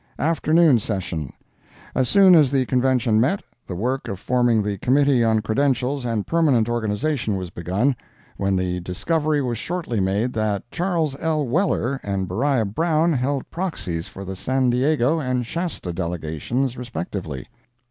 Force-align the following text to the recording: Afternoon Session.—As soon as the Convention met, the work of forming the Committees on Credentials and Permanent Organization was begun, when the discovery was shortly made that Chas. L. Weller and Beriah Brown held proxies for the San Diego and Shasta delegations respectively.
Afternoon 0.17 0.79
Session.—As 0.79 2.09
soon 2.09 2.33
as 2.33 2.49
the 2.49 2.65
Convention 2.65 3.19
met, 3.21 3.43
the 3.67 3.75
work 3.75 4.07
of 4.07 4.19
forming 4.19 4.63
the 4.63 4.79
Committees 4.79 5.23
on 5.23 5.41
Credentials 5.43 6.05
and 6.05 6.25
Permanent 6.25 6.67
Organization 6.67 7.35
was 7.35 7.51
begun, 7.51 7.95
when 8.35 8.55
the 8.55 8.79
discovery 8.79 9.43
was 9.43 9.59
shortly 9.59 9.99
made 9.99 10.33
that 10.33 10.63
Chas. 10.71 11.15
L. 11.19 11.45
Weller 11.45 11.99
and 12.01 12.27
Beriah 12.27 12.65
Brown 12.65 13.13
held 13.13 13.47
proxies 13.51 14.07
for 14.07 14.25
the 14.25 14.35
San 14.35 14.71
Diego 14.71 15.19
and 15.19 15.45
Shasta 15.45 15.93
delegations 15.93 16.79
respectively. 16.79 17.45